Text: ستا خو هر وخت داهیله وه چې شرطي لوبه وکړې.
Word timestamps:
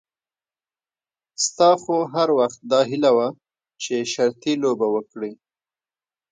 ستا 1.45 1.69
خو 1.81 1.95
هر 2.13 2.29
وخت 2.39 2.59
داهیله 2.71 3.11
وه 3.17 3.27
چې 3.83 3.95
شرطي 4.13 4.53
لوبه 4.63 4.87
وکړې. 4.91 5.31